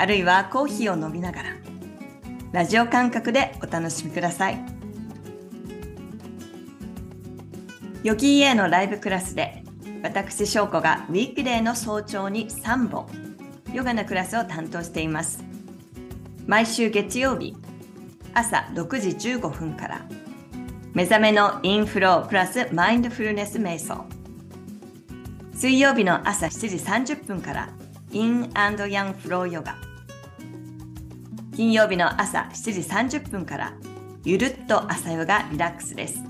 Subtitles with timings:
[0.00, 1.50] あるいはコーヒーを飲みながら
[2.52, 4.58] ラジオ感覚でお楽しみください。
[8.02, 9.62] ヨギーエのライブクラスで
[10.02, 13.08] 私翔子がウィークデーの早朝に3本
[13.74, 15.44] ヨガのクラスを担当しています。
[16.46, 17.54] 毎週月曜日
[18.32, 20.06] 朝6時15分から
[20.94, 24.06] 目覚めのインフロープラスマインドフルネス瞑想。
[25.52, 27.68] 水曜日の朝7時30分から
[28.12, 29.76] インヤンフローヨガ
[31.54, 33.72] 金曜日の朝7時30分から
[34.24, 36.24] ゆるっと朝ヨガリラックスです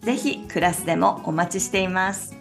[0.00, 2.34] ぜひクラスでもお待ちしています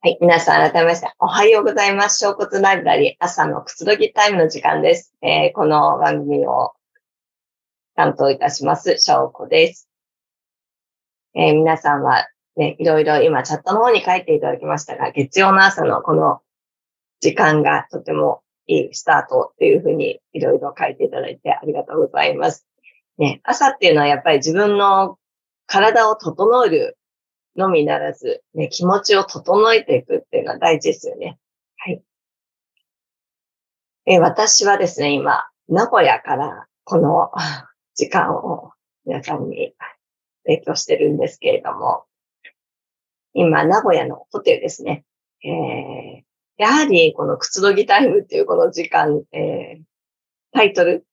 [0.00, 0.18] はい。
[0.20, 2.24] 皆さん、改めまして、おはようございます。
[2.24, 5.12] 小骨ライブラリー朝のくつろぎタイムの時間です。
[5.20, 6.74] えー、この番組を
[7.96, 9.88] 担当いたします、小骨です。
[11.34, 16.40] えー、皆さんはね、いろいろ今チャットの方に書いていただきましたが、月曜の朝のこの
[17.20, 22.66] 時間がとてもいいスタートっていうふうにいろいろ書いていただいてありがとうございます。
[23.18, 25.18] ね、朝っていうのはやっぱり自分の
[25.66, 26.98] 体を整える
[27.56, 31.38] のみならず、ね、気持ちを整えていくっていうのは大事ですよね。
[31.76, 32.02] はい。
[34.06, 37.32] え私はですね、今、名古屋からこの
[37.94, 38.72] 時間を
[39.04, 39.74] 皆さんに
[40.44, 42.04] 提供してるんですけれども、
[43.38, 45.04] 今、名古屋のホテルですね。
[45.44, 46.22] えー、
[46.56, 49.82] やはり、このくつろぎタイムっていうこの時間、えー、
[50.52, 51.04] タイトル、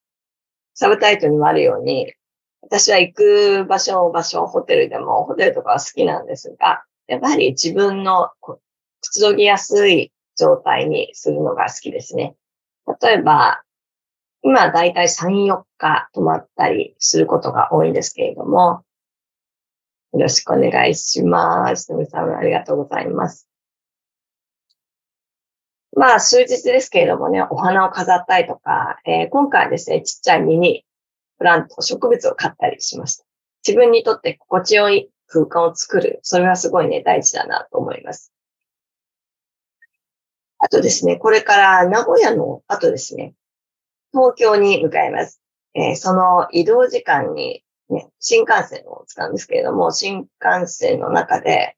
[0.72, 2.14] サブタイトルにもあるように、
[2.62, 8.58] 私は行く場所、場所、ホテルでも、ホテルとかは好きなんですが、やっぱり自分のく
[9.02, 12.36] つろぎやすい状態にするのが好きですね。
[13.02, 13.62] 例えば、
[14.42, 18.82] 今だいたい3、4日泊まったりすることが多いんですけれども、
[20.14, 21.88] よろしくお願いします。
[21.88, 23.48] とみさんありがとうございます。
[25.96, 30.84] まあ、数日ですけれどもね、お花を飾ったりとか、えー、今回はですね、ちっちゃいミニ
[31.38, 33.24] プラント、植物を買ったりしました。
[33.66, 36.20] 自分にとって心地よい空間を作る。
[36.22, 38.32] それはすごいね、大事だなと思います。
[40.58, 43.34] あとですね、これから名古屋の後ですね、
[44.12, 45.40] 東京に向かいます。
[45.74, 51.76] えー、その移動時間に、ね、新幹線を使うんですけれども、新幹線の中で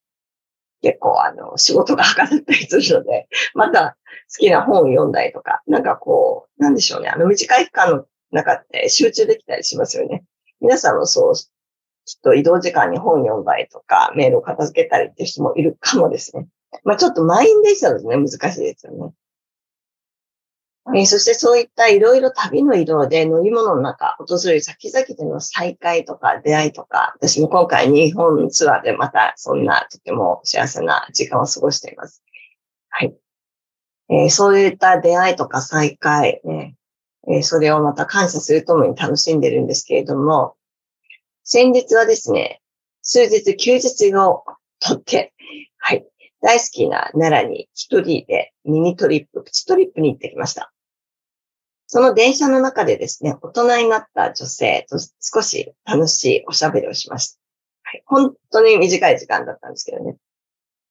[0.83, 3.97] 結構あの仕事がはかどったりするので、 また
[4.33, 10.25] 好きな本を読んだりとか、なんかこう、なんでしょうね、あの短い期間の中って集中できたりしますよね。
[10.61, 16.47] 皆さんもそう、きっと移動時間に本読んだりとか、メールを片付けたりって人もいるかもですね。
[16.85, 19.13] まあちょっと満員電車ですね、難しいですよね。
[20.95, 32.23] えー、そしてそういったいろいろ旅の移動で乗り物の中、訪れる先々での再会とか出会いとか、私も今回日本ツアーでまたそんなとても幸せな時間を過ごしています。
[32.91, 33.15] はい。
[34.11, 36.77] えー、そういった出会いとか再会、ね、
[37.29, 40.55] えー、それをまた感謝するともに楽しんでるんですけれども、
[41.43, 42.61] 先日はですね、
[43.03, 44.45] 数日休日を
[44.79, 45.33] とって、
[45.79, 46.07] はい、
[46.41, 50.73] 大好きな奈良に一人でミニトリップ、プチトリップに行ってきました。
[51.97, 57.39] その電車の中でですね、大人になった女性と少し楽しいおしゃべりをしました。
[57.85, 60.17] はい、本当に短い時間だったんですけどね。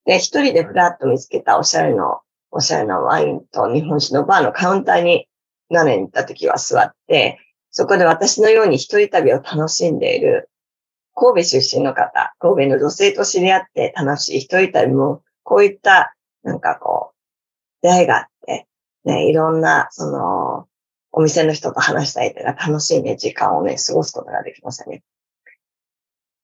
[0.05, 5.27] で、一人でふらっと見つけたおしゃれの、おしゃれなワインと日本酒のバーのカウンターに
[5.69, 7.37] 奈良に行った時は座って、
[7.69, 10.49] そこで私のように一人旅を楽しんでいる
[11.13, 17.15] 神戸出身の方、神戸の女性と知り合って楽しい一人旅も、こういった、なんかこう、
[17.83, 18.65] 出会いがあって、
[19.03, 20.67] ね、いろんな、その、
[21.17, 25.01] お店の人と話したりとか楽しいね、時間をね、過ごすことができましたね。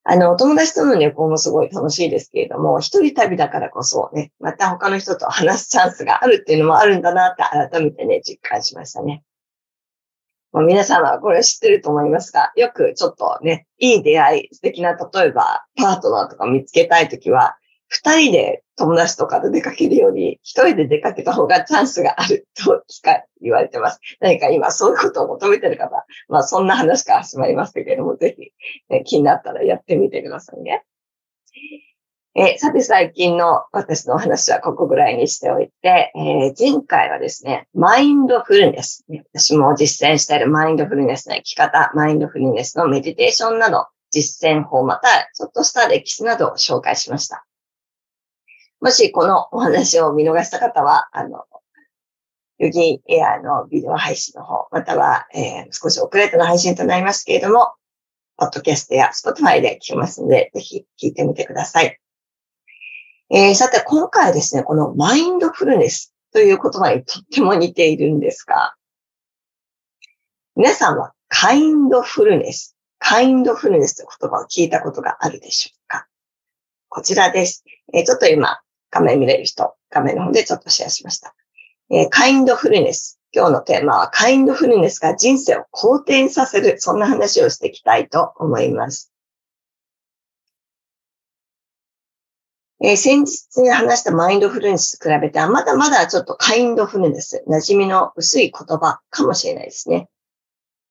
[0.03, 9.23] あの、お友達との旅行もすごい楽しいですけれども、一人旅だからこそね、また他の人と話すチャンスがあるっていうのもあるんだなって改めてね、実感しましたね。
[10.53, 17.57] まあ、皆さんはこれ知ってると思いますが、よくちょっとね、いい出会い、素敵な、例えばパートナーとか見つけたいときは、
[17.89, 23.99] 二人で友達とかと出かけるより、一人で出かけた方がチャンスがあると聞か言われてます。
[24.19, 28.51] 何か今そういうことを求めてる方、まあそんな話から始まりますけれども、ぜひ、
[28.89, 30.85] ね、気になったらやってみてくださいね。
[32.33, 39.05] えー、さて最近の私のお話はここぐらいにしておいて、えー、前回はですね、マインドフルネス。
[39.33, 47.45] 私も実践しているマインドフルネスの生き方、マインドフルネスのメディテーションなど、実践法、またちょっとした歴史などを紹介しました。
[48.79, 51.43] もしこのお話を見逃した方は、あの、
[52.61, 57.73] ヨギエアのビデオ配信の方、または、えー、少し遅れての配信となりますけれども、
[58.37, 61.97] ポッドキャストやスポティファイで聞けますので、ぜひ聞いてみてください。
[63.31, 68.75] えー、さて、今回はですね、このマインドフルネスという言葉にとっても似ているんですが、
[70.55, 76.05] 皆さんはカインドフルネス、カインドフルネスという言葉を聞いたことがあるでしょうか？
[76.89, 77.63] こちらです。
[77.91, 78.59] えー、ちょっと今、
[78.91, 81.33] 画面見れる人、画面の方でちょっとシェアしました。
[81.93, 83.19] えー、カインドフルネス。
[83.33, 86.75] 今日のテーマはカインドフルネスが人生を好転させる。
[86.79, 89.11] そんな話をしていきたいと思います。
[92.81, 100.07] えー、先日に話したマインドフルネスと比べては、まだまだちょっとカインドフルネス、馴染みの薄い言葉かもしれないですね。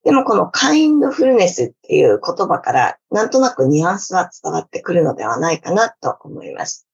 [0.05, 6.87] でもこのカインドフルネスっていう言葉から、なんとなくニュアンスは伝わってくるのではないかなと思います。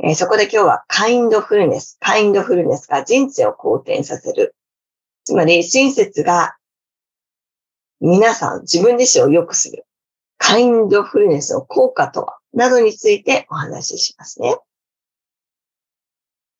[0.00, 4.54] えー、そこで今日はカインドフルネス、カインドフルネスが人生を好転させる。
[5.24, 6.56] つまり、親切が
[8.00, 9.84] 皆さん自分自身を良くする。
[10.36, 12.38] カインドフルネスの効果とは？
[12.54, 14.56] などについてお話ししますね。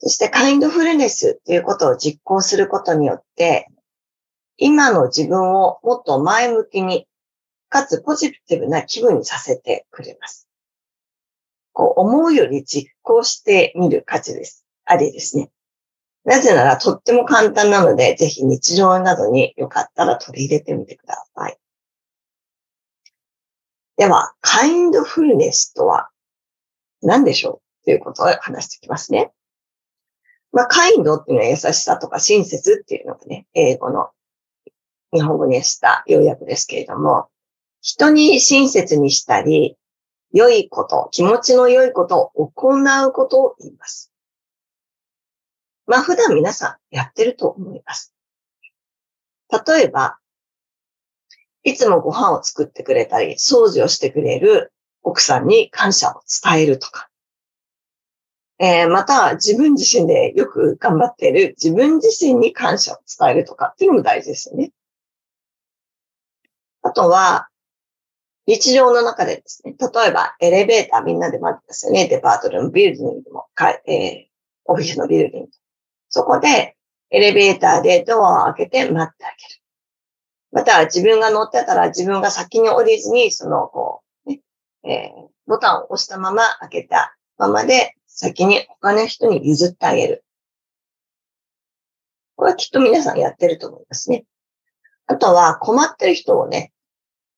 [0.01, 3.69] そしてカインドフルネスということを実行することによって、
[4.57, 7.07] 今の自分をもっと前向きに、
[7.69, 10.49] かつポジティブな気分にさせてくれます。
[11.73, 14.67] こう思うより実行してみる価値です。
[14.85, 15.51] ありですね。
[16.25, 21.57] なぜならとっても簡単なので、ぜひ日常などによかったら取り入れてみてください。
[23.97, 26.11] では、カインドフルネスとは
[27.01, 27.85] 何でしょう？
[27.85, 29.33] ということを話していきますね。
[30.53, 34.11] まあ、カインドっていうのは優しさとか親切っていうのがね、英語の
[35.13, 37.29] 日本語にした要約ですけれども、
[37.81, 39.77] 人に親切にしたり、
[40.33, 44.13] 良いこと、気持ちの良いことを行うことを言います。
[45.87, 48.15] まあ普段皆さんやってると思います。
[49.67, 50.19] 例えば、
[51.63, 54.73] いつもご飯を作ってくれたり、掃除をしてくれる
[55.03, 57.09] 奥さんに感謝を伝えるとか。
[58.59, 64.73] えー、また、自分自身でよく頑張っている自分自身に感謝を伝えるとかっていうのも大事ですよね。
[66.83, 67.49] あとは、
[68.49, 72.09] 日常の中でですね、例えばエレベーターみんなで待ってますよね。
[72.09, 73.47] デパートでもビルディングも、
[73.87, 74.27] えー、
[74.65, 75.51] オフィスのビルディング。
[76.09, 76.75] そこで
[77.11, 79.63] エレベーターでドアを開けて待ってあげる。
[80.51, 84.41] また自分が乗ってたら自分が先に降りずに、その、こう、ね、
[84.83, 90.25] えー、ボタンを押したまま開けたままで先に他の人に譲ってあげる。
[92.37, 94.25] これはきっと皆さんやってると思いますね。
[95.07, 96.73] あとは困ってる人をね、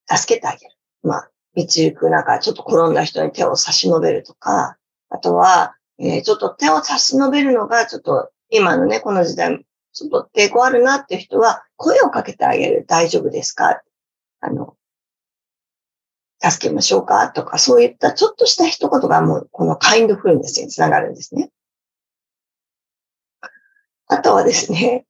[0.07, 0.80] 助けてあげる。
[1.03, 4.77] まあ、道行く中、ちょっと転んだ人に手を差し伸べるとか、
[5.09, 12.85] あとは、えー、ちょっと手を差し伸べるのが、ちょっと今のね、この時代ちょっと抵抗あるなっていう人は、声をかけてあげる。
[12.87, 13.83] 大丈夫ですか？
[14.41, 14.77] あの、
[16.41, 17.29] 助けましょうか？
[17.31, 21.51] とか、そういったちょっとした一言がもう、このカインドフルネスにつながるんですね。
[24.07, 25.07] あとはですね、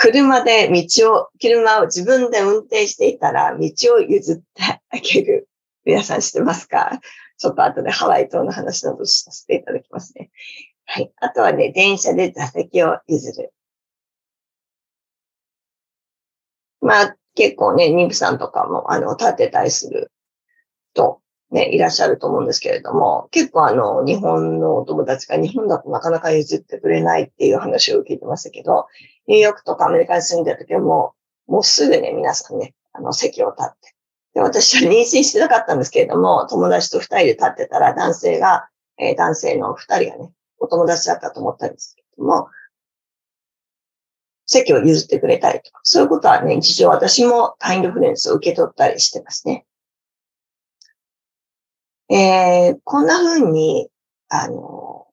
[0.00, 5.48] 車で道を、車を自分で運転していたら、道を譲ってあげる。
[5.84, 7.00] 皆さん知ってますか？
[7.36, 10.30] ちょっと後でハワイ島の話などさせていただきますね。
[10.84, 11.12] はい。
[11.16, 13.52] あとはね、電車で座席を譲る。
[16.80, 20.12] まあ、結構ね、妊婦さんとかも、あの、立てたりする
[20.94, 28.86] と、ね、いらっしゃると思うんですけれども、結構あの、日本のお友達が日本だとなかなか譲ってくれないっていう話を聞いてましたけど、
[29.26, 31.14] ニューヨークとかアメリカに住んでる時はも
[31.48, 33.94] う、もうすぐね、皆さんね、あの、席を立って。
[34.34, 42.48] で、私は妊娠してなかったんですけれども、友達と二人で立ってたら男性が、えー、男性の二人がね、お友達だったと思ったんですけども、
[44.44, 49.66] 席を譲ってくれたりとか、そういうことはね、日常私もカインドフレンスを受け取ったりしてますね。
[52.10, 53.90] えー、こんな風に、
[54.28, 55.06] あの、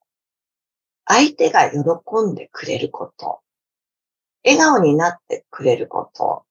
[1.06, 1.80] 相手が喜
[2.26, 3.42] んでくれること、
[4.44, 6.46] 笑顔になってくれること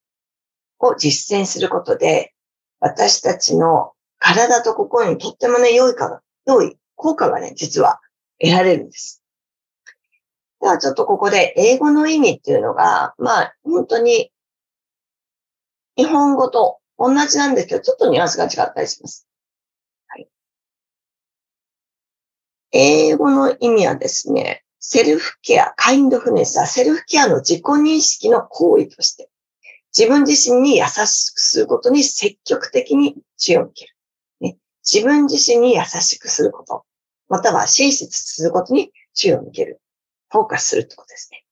[0.79, 2.33] を実践することで、
[2.79, 7.99] 私たちの体と心にとってもね、良いか良い効果がね、実は
[8.39, 9.23] 得られるんです。
[10.61, 14.31] ではちょっとここで英語の意味っていうのが、まあ本当に
[15.97, 19.24] 日本語と同じなんですけど、ちょっとニュアンスが違ったりします。
[22.77, 29.29] 英語の意味はですね、セルフケア、カインドフネスはセルフケアの自己認識の行為として、
[29.97, 33.95] 自分自身に優しくすることに積極的に注意を向ける。
[34.41, 36.83] ね、自分自身に優しくすること、
[37.29, 39.79] または親切することに注意を向ける。
[40.29, 41.45] フォーカスするってことですね。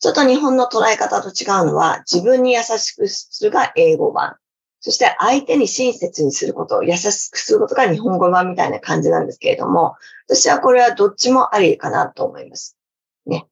[0.00, 4.36] ちょっと日本の捉え方と違うのは、自分に優しくするが英語版。
[4.84, 9.94] そして相手に親切にすることを優しくすることが日本語版みたいな感じなんですけれども、
[10.28, 12.76] 私はこれはどっちもありかなと思います。
[13.24, 13.46] ね。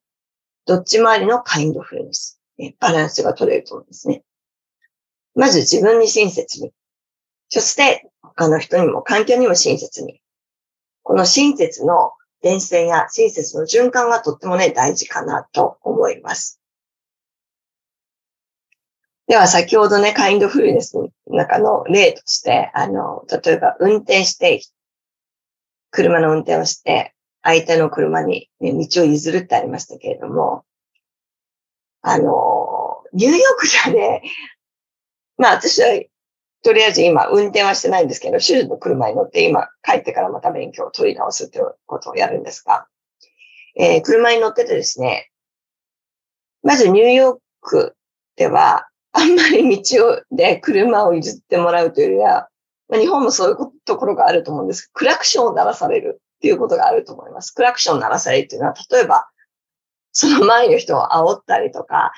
[0.67, 2.39] どっちもありのカインドフルネス。
[2.59, 4.21] ね、バランスが取れると思うんですね。
[5.33, 6.71] まず自分に親切に。
[7.49, 10.21] そして他の人にも環境にも親切に。
[11.01, 12.11] この親切の
[12.43, 16.61] 伝染や親切の循環がとってもね、大事かなと思います。
[19.27, 24.61] では、先ほどね、カインドフルネスの中の例として、あの、例えば運転して、
[25.91, 30.65] 車の運転をして、相手の車に、ね、道を譲るってありましたけれども、
[32.01, 34.23] あの、ニューヨークじゃね、
[35.37, 35.87] まあ私は、
[36.63, 42.87] とりあえず今運転はしてないんですけど、手術の車に乗って今帰ってからまた勉強を取り直すということをやるんですが、
[43.75, 45.29] えー、車に乗っててですね、
[46.61, 47.95] まずニューヨーク
[48.37, 52.49] では、あんまり道をで車を譲ってもらうというよりは、
[52.89, 57.51] まあ、日本もそういうところがあると思うんです、クラクションを鳴らされるっていうことがあると思います。
[57.51, 59.27] クラクションを鳴らされるっていうのは、例えば、
[60.11, 62.11] その前の人を煽ったりとか、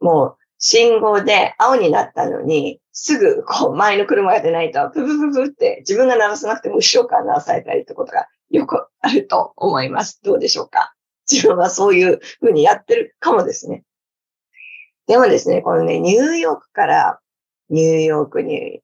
[0.00, 10.20] もう信号で青になったのに、すぐこう前の車が出ないと、ププププって自分が鳴らさなくても後ろから鳴らされたりってことがよくあると思います。
[10.22, 10.94] どうでしょうか？
[11.30, 13.82] 自分はそういうふうにやってるかもですね。
[15.06, 17.20] でもですね、このね、ニューヨークから、
[17.70, 18.80] ニューヨークに、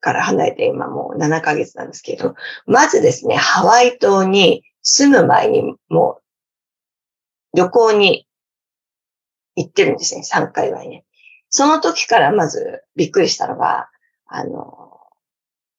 [0.00, 2.34] から離れて今もう7ヶ月なんですけど、
[2.66, 8.26] まずですね、ハワイ島に住む前にもう旅行に
[9.54, 11.04] 行ってるんですね、3回はね。
[11.50, 13.88] その時からまずびっくりしたのが、
[14.26, 14.98] あの、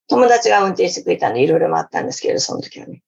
[0.08, 3.02] 友達が運転してくれたんでいろいろ回ったんですけど、その時はね。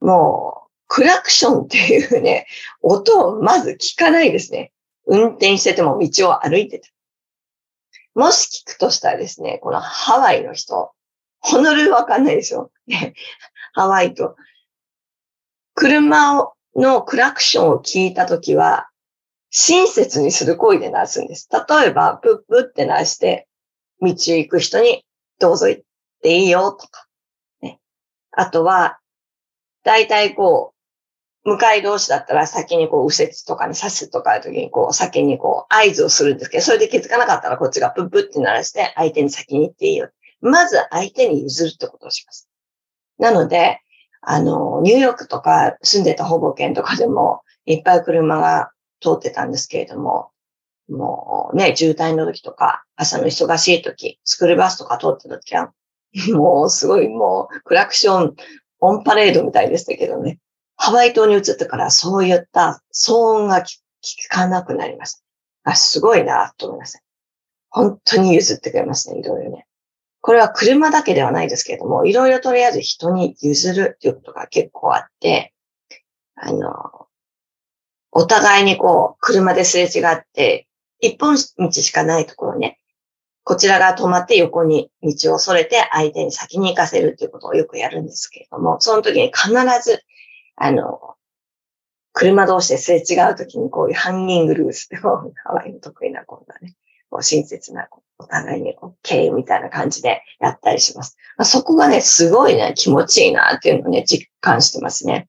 [0.00, 2.46] もう、クラクションっていうね、
[2.80, 4.72] 音をまず聞かないですね。
[5.08, 6.88] 運転してても道を歩いてた。
[8.14, 10.92] もし聞くとしたらですね、このハワイの人、
[11.40, 12.70] ホノルルわかんないでしょ？
[13.72, 14.36] ハワイと。
[15.74, 18.88] 車のクラクションを聞いたときは、
[19.50, 21.48] 親切にする行為で鳴らすんです。
[21.50, 23.46] 例えば、プップって鳴らして、
[24.00, 25.04] 道行く人に
[25.38, 25.82] どうぞ行っ
[26.22, 27.06] ていいよとか、
[27.62, 27.80] ね。
[28.32, 28.98] あとは、
[29.84, 30.77] 大体こう、
[31.48, 40.10] 向かい同士だったら先にこう右折とかに刺すとかいう時にこう先にこう合図をするんですけど、それで気づかなかったらこっちがプップって鳴らして相手に先に行っていいよ。
[40.40, 42.48] まず相手に譲るってことをします。
[43.18, 43.80] なので、
[44.20, 50.30] あの、ニューヨークとか住んでたほぼ県とかでもいっぱい車が通ってたんですけれども、
[50.88, 55.72] もうね、渋滞の時とか、朝の忙しい時、スクールバスとか通ってた時は、
[56.32, 58.34] もうすごいもうクラクション、
[58.80, 60.38] オンパレードみたいでしたけどね。
[60.78, 63.76] ハワイ島に移ってからそういった騒音が聞
[64.30, 65.22] かなくなりました。
[65.72, 67.02] あ、すごいなと思います。
[67.68, 69.66] 本当に譲ってくれますね、いろいろね。
[70.20, 75.52] これは車だけではないですけれども、いろいろとりあえず人に譲るっていうことが結構あって、
[76.36, 76.70] あの、
[78.12, 80.68] お互いにこう、車ですれ違って、
[81.00, 82.78] 一本道しかないところね、
[83.42, 89.50] こちらが止まって横に道をそれて相手に先に行かせるということをよくやるんですけれども、その時に必
[89.82, 90.02] ず
[90.60, 91.14] あの、
[92.12, 95.08] 車同士ですれ違うときにこういうハンギングルースってハ
[95.52, 96.74] ワイの得意な今度はね、
[97.10, 97.88] こう親切な、
[98.20, 101.16] お互いに OK みたいな感じでやったりします。
[101.36, 105.28] まあ、そこがね、すごいね、気持ちいいなっていうのをね、実感してますね。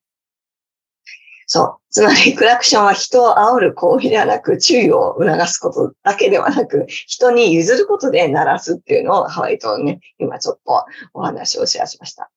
[1.45, 1.77] そう。
[1.91, 12.31] つまり、クラクションは人を煽る行為ではなく、注意を促すことだけではなく、人に譲ることで鳴らすっていうのをハワイとね、今ちょっとお話をシェアしました。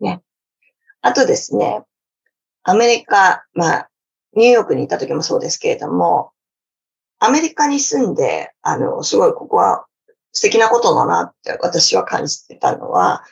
[0.00, 0.22] ね。
[1.02, 1.82] あとですね、
[2.64, 3.88] アメリカ、まあ、
[4.34, 6.32] ニューヨークにいた時もそうですけれども、
[7.18, 9.86] アメリカに住んで、あの、すごいここは
[10.32, 13.22] 素敵なことだなって私は感じてたのは、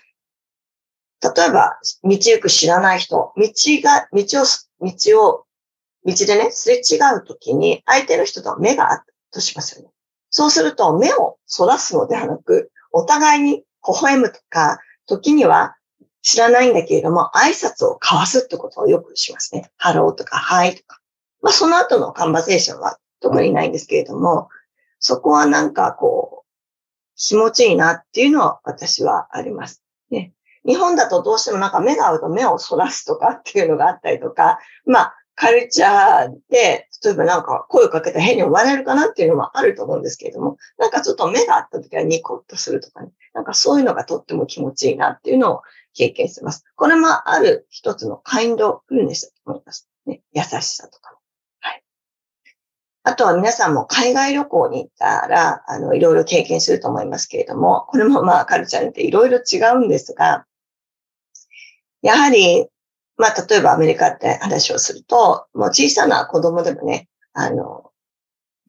[1.22, 4.44] 例えば、道行く知らない人、道が、道を、
[4.80, 5.44] 道を、
[6.04, 9.90] 道でね、すれ違うときに、相手の人と目があったとしますよね。
[10.30, 15.76] そうすると、目をそらすのではなく、お互いに微笑むとか、時には
[16.22, 19.70] 知らないんだけれども、挨拶を交わすってことをよくしますね。
[19.76, 21.00] ハローとか、 Hi とか。
[21.42, 24.48] まあ、その後の conversation は特にないんですけれども、
[25.00, 26.46] そこはなんかこう、
[27.16, 29.82] 気持ちいいなっていうのは私はあります。
[30.10, 30.32] ね。
[30.64, 45.62] 日本だとどうしてもなんか目が合うと目をそらすとかっていうのがあったりとか、まあ、カルチャーで、例えばなんか声をかけて変に思われるかなっていうのもあると思うんですけれども、なんかちょっと目が合った時はニコッとするとかね、なんかそういうのがとっても気持ちいいなっていうのを
[45.94, 46.64] 経験してます。
[46.76, 49.88] これもある一つのカインドフルネスだと思います。
[50.06, 51.18] ね、優しさとか。
[51.60, 51.82] はい。
[53.04, 60.46] あとは皆さんも海外旅行に行ったら、あの、いろいろ経験すると思いますけれども、これもまあカルチャーによっていろいろ違うんですが、
[62.02, 62.68] やはり
[63.16, 67.90] まあ、例えばアメリカって話をすると、もう小さな子供でもね、あの、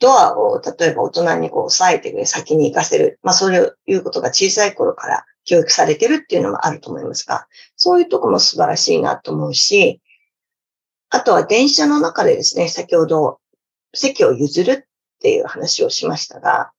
[0.04, 3.20] ドアを例えば大人にこう押さえて、先に行かせる。
[3.24, 10.02] まあ、そういうことが小さい頃から教育されてるっていうのもあると思いますが、そういうとこも素晴らしいなと思うし、
[11.10, 13.40] あとは電車の中でですね、先ほど
[13.94, 16.72] 席を譲るっていう話をしましたが、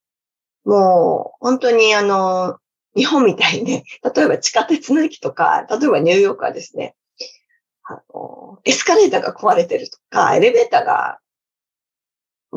[0.63, 2.59] もう本当にあの、
[2.95, 6.95] 日本みたいにね、例えば地下鉄の駅とか、例えばニューヨークはですね、
[7.85, 11.17] あの、エスカレーターが壊れてるとか、エレベーターが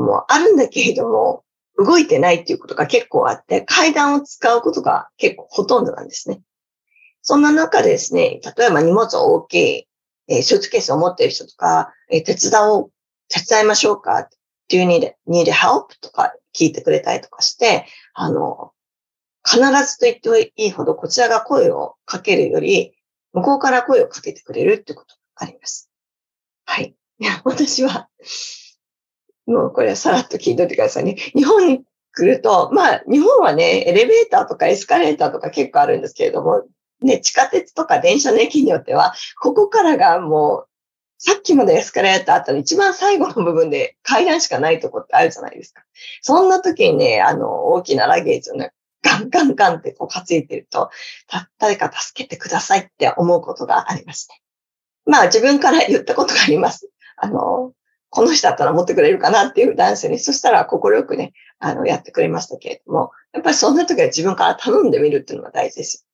[0.01, 1.45] もあるんだけれども、
[1.77, 6.41] 動いてないっていうことが結構あって、階段を使うことが結構ほとんどなんですね。
[7.23, 9.89] そんな中でですね、例えば荷物を大きい、
[10.29, 12.93] えー、スーツケースを持っている人とか、えー、手伝おう、
[13.29, 14.29] 手伝いましょうか
[14.71, 16.01] ?Do you need, need help?
[16.01, 18.73] とか聞いてくれたりとかして、あの、
[19.45, 22.93] 必ずと言っていいほどこちらが声をかけるより、
[23.33, 25.91] 向こうから声をかけてくれるってことがあります。
[26.65, 26.95] はい。
[27.45, 28.09] 私は、
[29.49, 31.15] もうこれはさらっと聞いといてくださいね。
[31.35, 36.65] 日本に来ると、まあ、日本はね、エレベーターとかエスカレーターとか結構あるんですけれども、
[37.01, 40.69] ね、地下鉄とか電車の駅によっては、ここからがもう、
[41.19, 45.83] さっきまでエスカレーターあったの一番最後の部分で階段しかないとこってあるじゃないですか。
[46.23, 50.91] そんな時にね、あの、大きなラゲージをね、ガンガンガンってこう担いでると、
[51.59, 54.41] 誰か助けてくださいって思うことがありますね。
[55.07, 56.89] まあ自分から言ったことがあります。
[57.17, 57.73] あの、
[58.11, 66.07] この人だったら持ってくれるかなっていう男性に、そしたら快くね、あの、やってくれましたけれども、やっぱりそんな時は自分から頼んでみるっていうのが大事です。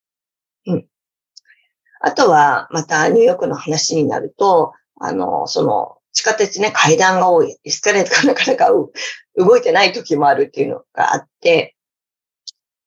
[0.67, 0.87] うん。
[2.01, 8.71] あとは、またニューヨークの話になると、あの、その、地下鉄ね、階段が多い、エスカレーターがなかなか
[9.37, 11.77] 動いてない時もあるっていうのがあって、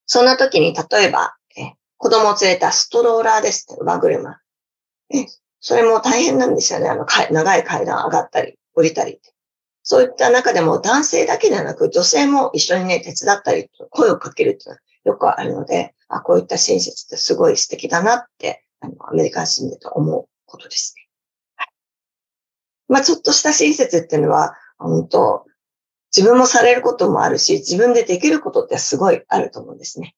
[0.06, 4.40] そんな時に、例えば、え子供を連れたストローラーですね、馬車。
[5.14, 5.26] え
[5.60, 6.88] それも大変なんですよね。
[6.88, 9.20] あの、長い階段上がったり、降りたり。
[9.82, 21.08] そういった中でも男性だけではなく、女性も一緒にね、手伝ったり、声をかけるっていうのはよくあるので、あ、こういった親切ってすごい素敵だなって、あの、アメリカに住んでと思うことですね。
[21.56, 21.68] はい。
[22.90, 25.46] まあ、ちょっとした親切っていうのは、本当
[26.16, 30.16] 自分もされることもあるし、自分でできることってすごいあると思うんですね。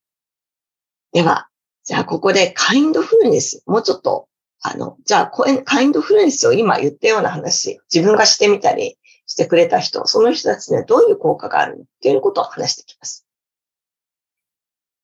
[1.14, 1.48] では、
[1.84, 4.28] じゃあここでカインドフルネス、もうちょっと
[4.62, 13.26] あの、じゃあ、カインドフルネスを今言ったような話、自分がしてみたりしてくれた人、その人たちにはどういう効果があるのっていうことを話していきます。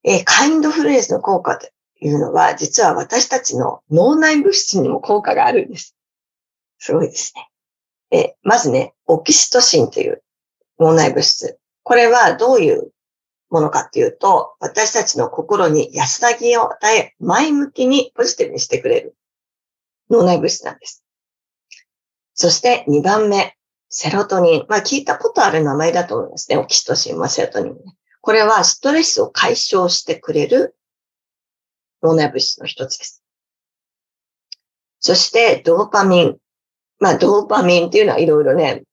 [0.03, 1.67] えー、カインドフルネスの効果と
[2.01, 5.95] いうのは、実は私たちの脳内物質にも効果があるんです。
[6.79, 7.49] すごいですね。
[8.11, 10.21] えー、まずね、オキシトシンという
[10.79, 11.57] 脳内物質。
[11.83, 12.91] これはどういう
[13.49, 19.15] ものかっていうと、私たちの心に安らぎを与え、前向きにポジティブにしてくれる
[20.09, 21.03] 脳内物質なんです。
[22.33, 23.55] そして2番目、
[23.89, 24.65] セロトニン。
[24.67, 26.57] まあ聞いたことある名前だと思いますね。
[26.57, 27.79] オキシトシンはセロトニン、ね。
[28.21, 30.75] これはストレスを解消してくれる
[32.03, 33.23] 脳内物質の一つです。
[34.99, 36.37] そしてドーパミン。
[36.99, 38.83] まあドーパミンっていうのはいろいろね、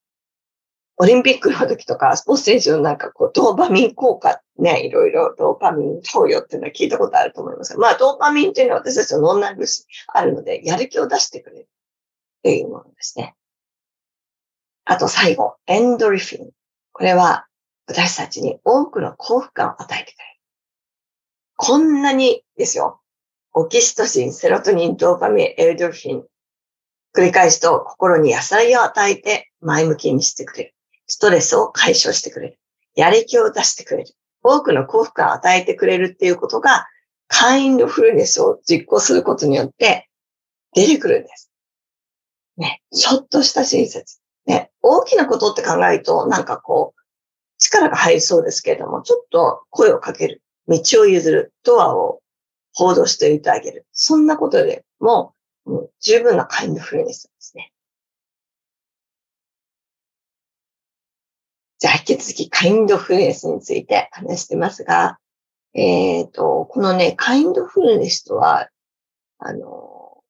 [1.02, 11.66] オリンピックの時とか、スポーツ選手のなんかこう、ドーパミン効果ね、いろいろドーパミン投与っていうのは聞いたことあると思いますが、まあ、ドーパミンっていうのは私たちの脳内物質あるので、やる気を出してくれるっ
[12.44, 13.34] ていうものですね。
[14.84, 16.50] あと最後、エンドリフィン。
[16.92, 17.48] これは
[17.88, 20.40] 私たちに多くの幸福感を与えてくれる。
[21.56, 23.00] こんなにですよ。
[23.54, 26.24] オキシトシン、セロトニン、ドーパミン、エンドリフィン。
[27.12, 30.74] 繰り返すと心に野菜を与えて前向きにしてくれる。
[31.06, 32.58] ストレスを解消してくれる。
[32.94, 34.10] やる気を出してくれる。
[34.42, 36.86] 多くの幸福感を与えてくれるっていうことが、
[37.28, 40.08] カインドフルネスを実行することによって
[40.74, 41.50] 出てくるんです。
[42.56, 44.18] ね、ちょっとした親切。
[44.46, 47.00] ね、大きなことって考えると、なんかこう、
[47.58, 50.42] 力が入りそうですけれども、ちょっと声をかける。
[50.68, 51.52] 道を譲る。
[51.64, 52.20] ドアを
[52.74, 53.86] 報道しておいてあげる。
[53.92, 55.34] そんなことでも、
[55.64, 57.71] もう十分なカインドフルネスなんですね。
[61.82, 65.18] じゃあ、引き続き、カインドフルネスについて話してますが、
[65.74, 68.68] えっ、ー、と、このね、カインドフルネスとは、
[69.38, 70.22] あの、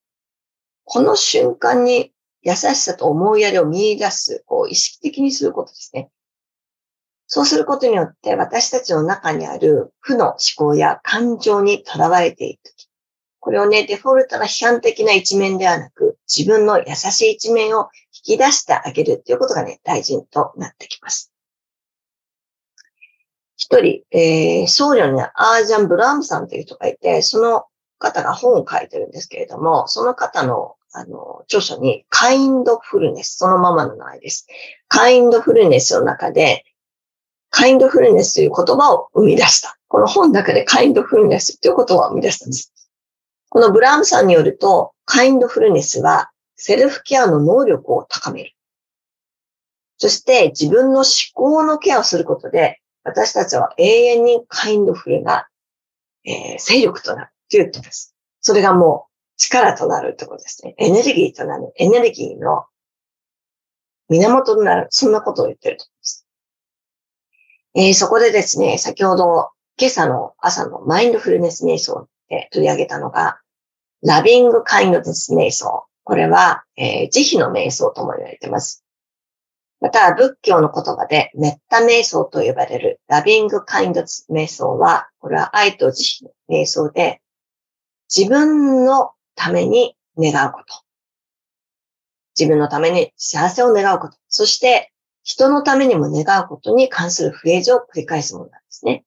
[0.85, 2.11] この瞬間に
[2.41, 6.09] 優しさと思いやりを見出す、こう意識的にすることですね。
[7.27, 12.89] そうすることによって私たちの中にある負の思考や感情にとらわれているとき、
[13.41, 17.91] これをね、デフォルトな批判的な一面ではなく、自分の優しい一面を
[18.27, 21.32] 引き出してあげるっていうことがね、大事となってきます。
[23.63, 27.67] 一人、えー、僧侶にアージャン・ブラームさんという人がいて、その
[28.01, 34.47] 方が本を書いてるんですけれども、その方のあの、著書に、 kindfulness、そのままの名前です。
[34.89, 36.65] kindfulness の中で、
[37.49, 39.79] kindfulness という言葉を生み出した。
[39.89, 42.75] この本の中で kindfulness という言葉を生み出したんです。
[43.49, 48.53] このブラームさんによると、 kindfulness はセルフケアの能力を高める。
[49.97, 55.49] そして自分の思考のケアをすることで、私たちは永遠にカインドフルな、
[56.25, 58.15] えー、勢力となるということです。
[58.41, 60.75] それがもう力となるってことですね。
[60.79, 61.73] エネルギーとなる。
[61.77, 62.67] エネルギーの
[64.09, 64.87] 源となる。
[64.91, 66.27] そんなことを言ってると思います。
[67.75, 73.41] えー、そこでですね、先ほど今朝の朝のマインドフルネス瞑想で取り上げたのが、
[74.03, 75.87] ラビングカインドネス瞑想。
[76.05, 78.82] これは、えー、慈悲の瞑想とも言われています。
[79.83, 87.21] また、仏教の言葉で、メッタ瞑想と呼ばれるラビングカインド瞑想は、これは愛と慈悲の瞑想で、
[88.09, 90.85] 自分のために願うこと。
[92.39, 94.17] 自分のために幸せを願うこと。
[94.29, 94.93] そして、
[95.25, 99.05] 人のためにも願うことに関するフレーズを繰り返すものなんですね。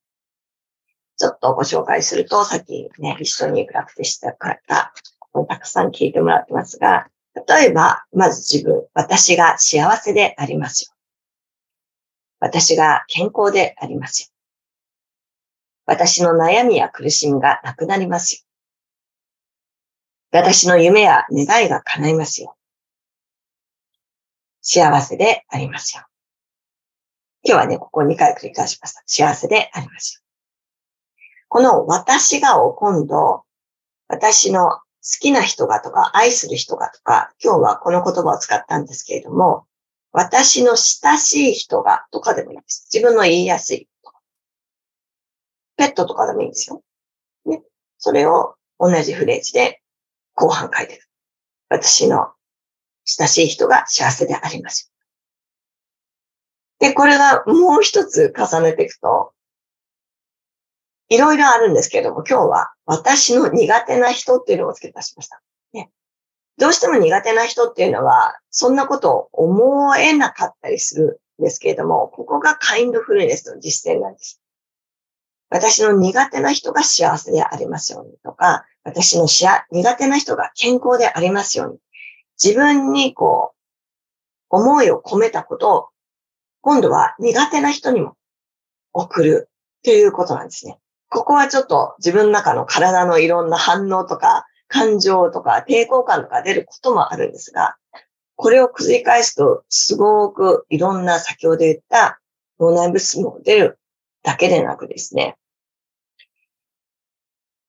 [1.15, 7.07] ちょっとご紹介すると、さっきね、一緒にプラクティした方、ここにたくさん聞いてもらってますが、
[7.47, 10.95] 例えば、まず自分、私が幸せでありますよ。
[12.39, 14.27] 私が健康でありますよ。
[15.85, 18.41] 私の悩みや苦しみがなくなりますよ。
[20.31, 22.55] 私の夢や願いが叶いますよ。
[24.61, 26.03] 幸せでありますよ。
[27.43, 29.03] 今日はね、ここ2回繰り返しました。
[29.05, 30.21] 幸せでありますよ。
[31.47, 33.43] この私がを今度、
[34.07, 39.65] 私の好きな人がとか、愛する人がとか、今日はこの言葉を使ったんですけれども、
[40.11, 42.87] 私の親しい人がとかでもいいです。
[42.91, 43.87] 自分の言いやすい。
[45.77, 46.81] ペットとかでもいいんですよ。
[47.45, 47.61] ね。
[47.99, 49.81] それを同じフレーズで
[50.33, 51.01] 後半書いてる。
[51.69, 52.31] 私の
[53.03, 54.91] 親しい人が幸せであります
[56.79, 59.33] で、これがもう一つ重ねていくと、
[61.09, 65.41] いろいろあるんですけれども、今日は私の苦手な人っていうのを付け足しました。
[65.73, 65.91] ね、
[66.57, 74.41] どうしても苦手な人っていうのは、そんなことを思えなかったりするんですけれども、ここがカインドフルネスの実践なんです。
[75.49, 81.77] 私の苦手な人が幸せでありますようにとか、私の苦手な人が健康でありますように。
[82.43, 83.55] 自分にこう、
[84.49, 85.87] 思いを込めたことを、
[86.61, 88.15] 今度は苦手な人にも
[88.91, 89.49] 送る
[89.83, 90.79] ということなんですね。
[91.15, 97.77] ここはちょっと自分の中の体のいろんな反応とか、感情とか抵抗感とか出ることもあるんですが、
[98.35, 102.19] これを繰り返すと、すごくいろんな先ほど言った
[102.59, 103.79] 脳内物質も出る
[104.23, 105.37] だけでなくですね、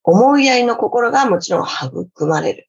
[0.02, 2.68] 思いやりの心がもちろん育まれる。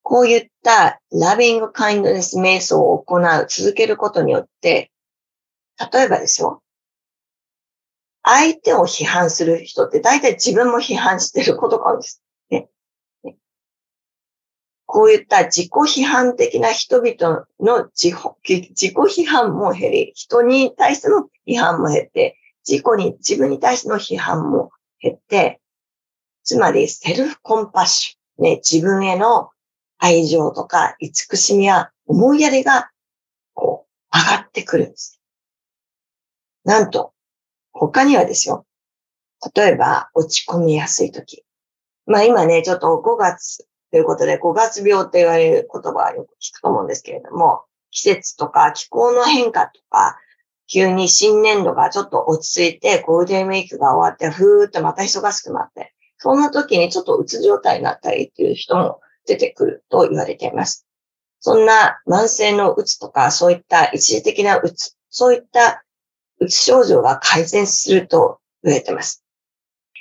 [0.00, 4.90] こういったラビングカインドネス瞑想を行う、続けることによって、
[5.92, 6.62] 例えばですよ。
[8.22, 12.22] 相手を批判する人って大体自分も批判してることがあるんです。
[12.50, 12.68] ね。
[13.24, 13.36] ね
[14.86, 25.60] こういった自己批判的な人々の自己批判も減り、人に対しての批判も減って、自己に、自分に対しての批判も減って、
[26.44, 29.50] つまりセルフコンパッション、ね、自分への
[29.98, 32.90] 愛情とか慈しみや思いやりが、
[33.54, 35.20] こう、上がってくるんです。
[36.64, 37.11] なんと、
[37.90, 38.64] 他にはですよ。
[39.56, 41.44] 例えば、落ち込みやすい時。
[42.06, 50.16] まあ今ね、ちょっと5月ということで、5月病って言われる言葉はよく聞くと思うんですけれども、季節とか気候の変化とか、
[50.68, 60.86] 急に新年度がちょっと落ち着いて、ゴールデンウィークが終わって、ふーっとまた忙しくなって、そんな時にちょっとうつ状態になったりっていう人も出てくると言われています。
[61.40, 65.82] そんな慢性のうつとか、そういった一時的なうつ、そういった
[66.42, 69.24] うつ症状が改善すると言われています。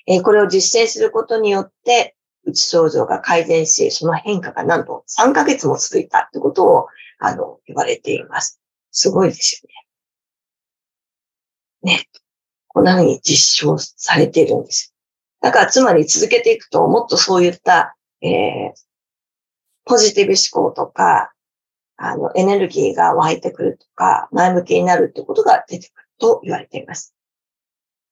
[0.08, 6.88] えー、これを実践することによって、うつ症状が改善し、その変化がなんと3ヶ月も続いたってことを、
[7.20, 8.60] あの、言われています。
[8.90, 9.70] すごいですよ
[11.84, 11.98] ね。
[11.98, 12.10] ね、
[12.68, 14.94] こんな風に実証されているんです。
[15.42, 18.74] だからつまり続けていくと、もっとそういった、えー、
[19.86, 21.34] ポジティブ思考とか、
[21.98, 27.14] あの、エネルギーが湧いてくるとか、前向きになるってことが出てくると言われています。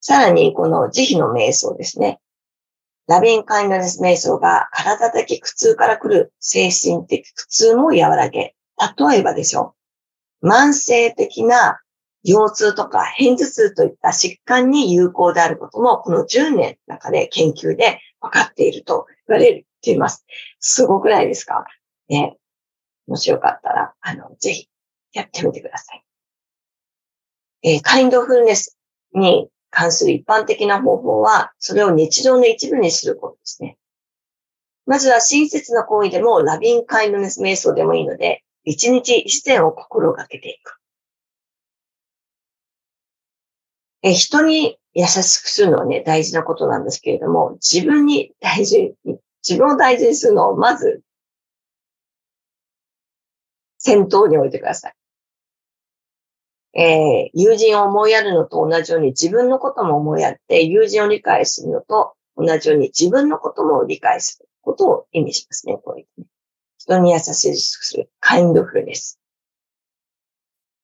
[0.01, 2.19] さらに、この慈悲の瞑想ですね。
[3.07, 8.55] ラビンカインドネス瞑想が体的苦痛から来る精神的苦痛も和らげ、
[8.97, 9.75] 例えばでしょ
[10.41, 10.47] う。
[10.47, 11.79] 慢性的な
[12.23, 20.25] 腰痛とか片頭痛といった疾患に有効であることも、この10年の中で研究で分かっていると言われています。
[20.59, 21.65] すごくないですか？
[22.09, 22.37] ね。
[23.07, 24.69] もしよかったら、あの、ぜひ
[25.13, 26.03] やってみてください。
[27.63, 28.77] えー、カインドフルネス
[29.13, 33.77] に関する一般的な方法は、それを日常の一部にすることですね。
[34.85, 40.79] まずは親切な行為でもラビンカインドネス瞑想でもいいので、一日一点を心がけていく。
[44.01, 51.01] え、人に優しくするのはね、大事なことなんですけれども、自分に大事に、自分を大事にするのをまず、
[53.77, 54.93] 先頭に置いてください。
[56.73, 66.27] えー、友人を思いやるのと同じように自分のことも思いやって、友人を理解するのと同じように自分のことも理解することを意味しますね、こういう、ね。
[66.77, 69.19] 人に優しくする、カインドフルです。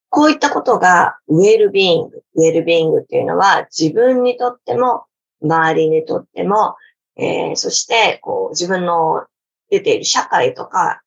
[0.09, 2.23] こういったことがウェルビーイング。
[2.35, 5.05] ウェルビーイングっていうのは自分にとっても、
[5.41, 6.75] 周りにとっても、
[7.17, 9.25] えー、そして、こう、自分の
[9.69, 11.01] 出ている社会とか、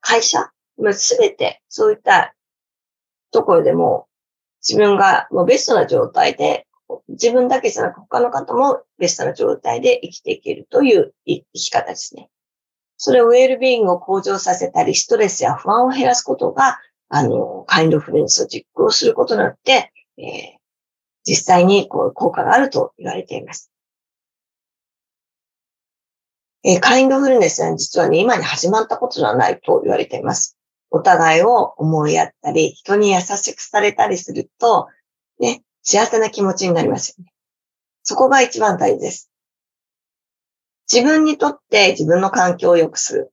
[0.00, 0.50] 会社、
[0.92, 2.34] すべて、そういった
[3.30, 4.06] ところでも、
[4.66, 6.66] 自分がもうベストな状態で、
[7.08, 12.30] 自分だけじゃなく他の方もベストな状態で生きていけるという生き方ですね。
[12.96, 16.78] それをウェルビーイングを向上させたり、ストレスや不安を減らすことが
[17.10, 20.58] あの、カインドフルネスを実行することによって、えー、
[21.24, 23.70] 実際にこう効果があると言われています。
[26.64, 30.57] えー、カインドフルネスは実はね、今に始まったことではないと言われています。
[30.90, 34.88] お互いを思いやったり、人に優しくされたりすると、
[35.38, 37.32] ね、幸せな気持ちになりますよね。
[38.02, 39.30] そこが一番大事です。
[40.90, 43.32] 自分にとって自分の環境を良くする。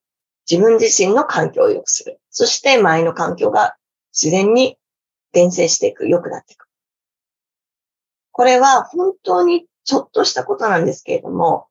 [0.50, 2.20] 自分自身の環境を良くする。
[2.30, 3.76] そして周りの環境が
[4.14, 4.78] 自然に
[5.32, 6.68] 伝染していく、良くなっていく。
[8.32, 11.68] これは本当にちょっとしたことなんですけれども、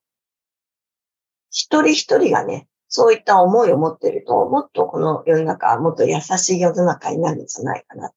[1.51, 8.15] 一人一人がね、そういった思いを持っていると、もっとこの世の中は、もっと優しい世の中になるんじゃないかなと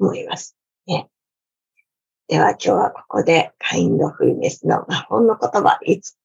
[0.00, 0.56] 思います。
[0.86, 1.08] ね。
[2.28, 6.16] では今日はここでカインドフルネスの魔法の言葉いつ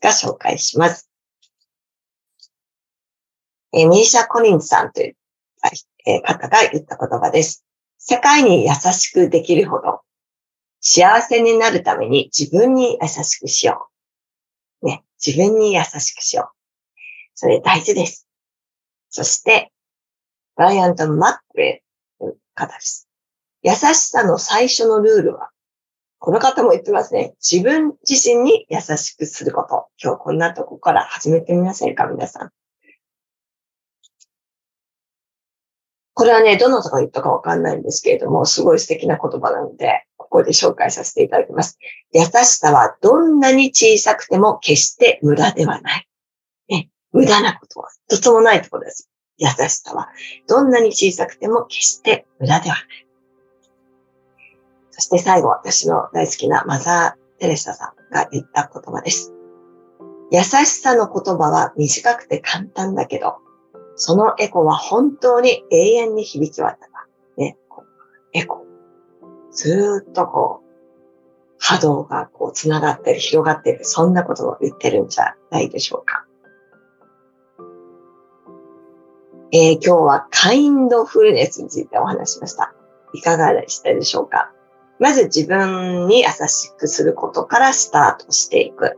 [0.00, 1.10] か紹介します。
[3.72, 5.16] えー、ミーシャ・コリンさんという、
[6.22, 7.64] 方が言った言葉です。
[7.98, 10.00] 世界に優しくできるほど
[10.80, 13.90] 幸せになるために自分に優しくしよ
[14.82, 14.86] う。
[14.86, 16.59] ね、自分に優しくしよう。
[17.40, 18.28] それ大事です。
[19.08, 19.72] そして、
[20.56, 21.82] ブライアント・マックレ
[22.18, 23.08] という方です。
[23.62, 25.48] 優しさの最初のルールは、
[26.18, 27.32] この方も言ってますね。
[27.40, 29.86] 自分自身に優しくすること。
[30.04, 32.50] 今日こんなとこから始めてみませんか、皆さん。
[36.12, 41.78] これはね、どの人が言ったかわかんないんですけれども、すごい素敵な言葉なので、ここで紹介させていただきます。
[42.12, 46.09] 優しさはどんなに小さくても決して無駄ではない。
[47.12, 49.08] 無駄なことは一つもないところです。
[49.38, 50.08] 優しさは
[50.48, 53.06] どんなに小さくても決して無駄ではない。
[54.90, 59.32] そして最後、私の大好きなマザー・テレサさんが言った言葉です。
[60.30, 63.38] 優しさの言葉は短くて簡単だけど、
[63.96, 67.08] そのエコは本当に永遠に響き渡った。
[67.36, 67.56] ね、
[68.32, 68.64] エコ。
[69.52, 70.70] ずっとこう、
[71.58, 76.24] 波動がこう繋がってる、広がってる、そんなことを言ってるんじゃないでしょうか。
[79.52, 82.72] えー、今日はカインドフルネスについてお話しました。
[83.12, 84.52] いかがでしたでしょうか？
[85.00, 88.96] まず自分に優しくすることからスタートしていく。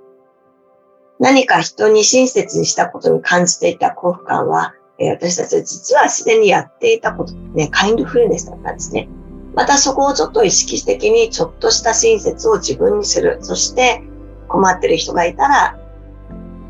[1.19, 9.09] 何か人に親切にしたことに感じていた幸福感はえ私たちは実はすでにやっていたこと、ね、カインドフルネスだったんですね。
[9.55, 13.39] またそこをちょっと意識的にちょっとした親切を自分にする。
[13.41, 14.03] そして
[14.49, 15.79] 困ってる人がいたら、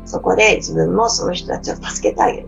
[0.05, 2.47] そこで自分もその人たちを助けてあげる。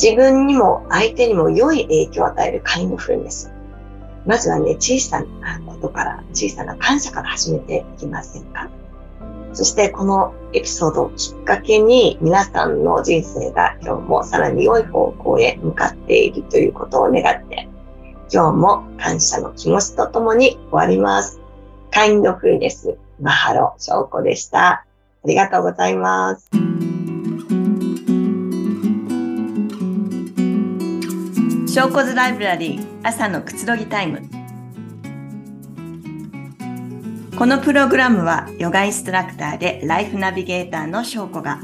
[0.00, 3.52] 自分にも相手にも良い影響を与えるカインドフルネス。
[4.26, 8.68] まずはね、小さなことから、小さな感謝から始めていきませんか？
[9.54, 17.68] そしてこのエピソードをきっかけに皆さんの人生が今日もさらに良い方向へ向かっているということを願って、
[18.32, 21.40] 今日も感謝の気持ちとともに終わります。
[21.90, 24.68] カインドフルネス、マハロ翔子でした。
[24.68, 24.84] あ
[25.24, 26.50] りがとうございます。
[31.78, 34.28] 翔子ズライブラリー朝のくつろぎタイム。
[37.38, 41.60] このプログラムはヨガインストラクターでライフナビゲーターの翔子が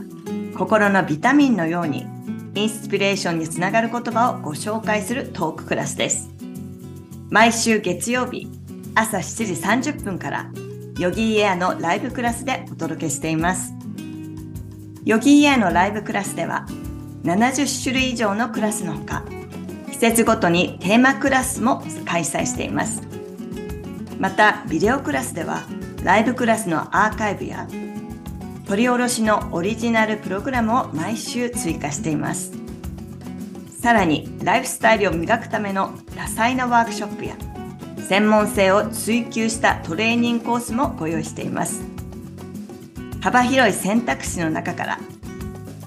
[0.56, 2.06] 心のビタミンのように
[2.54, 6.30] インスピレーションにつながる言葉をご紹介するトーククラスです。
[7.30, 8.48] 毎週月曜日
[8.94, 10.48] 朝7時30分から
[10.96, 13.74] ヨギーエアのライブクラスでお届けしています。
[15.04, 16.66] ヨギーエアのライブクラスでは
[17.24, 19.24] 70種類以上のクラスのほか
[19.94, 23.00] 季節ごとにテーマクラスも開催しています。
[24.18, 25.62] またビデオクラスでは
[26.02, 27.68] ライブクラスのアーカイブや
[28.66, 32.50] 取り下ろしのオリジナルプログラムを毎週追加しています。
[33.80, 37.36] さらにライフスタイルを磨くための多彩なワークショップや
[38.08, 41.84] 専門性を追求したトレーニングコースもご用意しています。
[43.22, 44.98] 幅広い選択肢の中から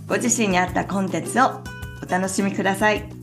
[0.08, 1.62] ご自身に合ったコンテンツを
[2.02, 3.17] お楽しみください。